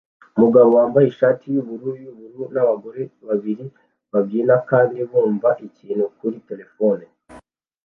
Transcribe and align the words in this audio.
Umugabo 0.35 0.69
wambaye 0.77 1.05
ishati 1.07 1.45
yubururu 1.53 1.97
yubururu 2.03 2.43
nabagore 2.53 3.01
babiri 3.27 3.65
babyina 4.11 4.55
kandi 4.69 4.97
bumva 5.09 5.49
ikintu 5.67 6.05
kuri 6.17 6.37
terefone 6.49 7.05